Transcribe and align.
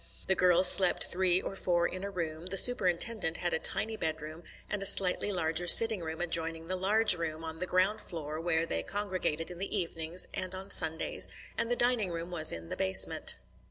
The 0.25 0.33
girls 0.33 0.67
slept 0.67 1.03
three 1.11 1.43
or 1.43 1.55
four 1.55 1.87
in 1.87 2.03
a 2.03 2.09
room; 2.09 2.47
the 2.47 2.57
Superintendent 2.57 3.37
had 3.37 3.53
a 3.53 3.59
tiny 3.59 3.95
bedroom, 3.95 4.41
and 4.67 4.81
a 4.81 4.85
slightly 4.87 5.31
larger 5.31 5.67
sitting 5.67 5.99
room 6.01 6.21
adjoining 6.21 6.65
the 6.67 6.75
large 6.75 7.15
room 7.15 7.43
on 7.43 7.57
the 7.57 7.67
ground 7.67 8.01
floor 8.01 8.41
where 8.41 8.65
they 8.65 8.81
congregated 8.81 9.51
in 9.51 9.59
the 9.59 9.77
evenings 9.77 10.27
and 10.33 10.55
on 10.55 10.71
Sundays, 10.71 11.29
and 11.55 11.69
the 11.69 11.75
dining 11.75 12.09
room 12.09 12.31
was 12.31 12.51
in 12.51 12.69
the 12.69 12.75
basement. 12.77 13.35